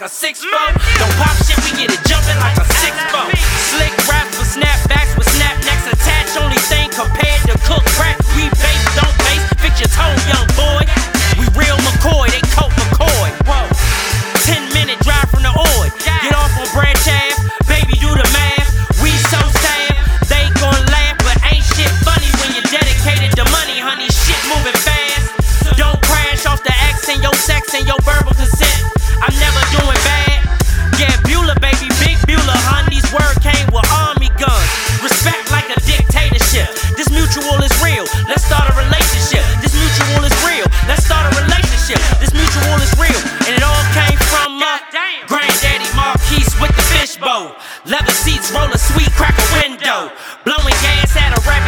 [0.00, 0.97] like a six foot.
[47.84, 50.10] Leather seats, rollin' sweet, sweet a window.
[50.44, 51.67] Blowing gas at a rapid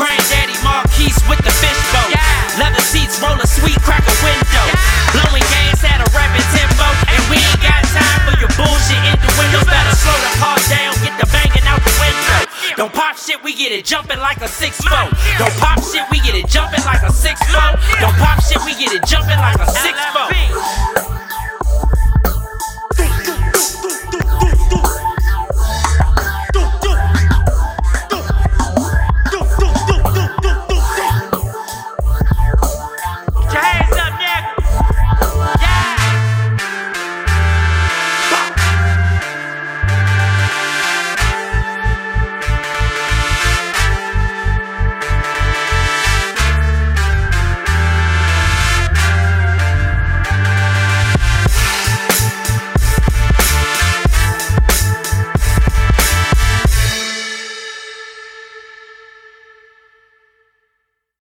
[0.00, 2.08] Granddaddy Marquise with the fishbowl.
[2.08, 2.56] Yeah.
[2.56, 4.64] Leather seats, roll a sweet, crack a window.
[4.72, 5.12] Yeah.
[5.12, 6.88] Blowing gas at a rapid tempo.
[7.12, 9.68] And we ain't got time for your bullshit in the windows.
[9.68, 12.48] Better slow the car down, get the banging out the window.
[12.80, 15.12] Don't pop shit, we get it jumping like a 6 foot.
[15.36, 17.76] Don't pop shit, we get it jumping like a 6 foot.
[18.00, 19.84] Don't pop shit, we get it jumping like a 6